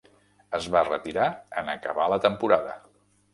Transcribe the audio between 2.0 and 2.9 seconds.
la temporada.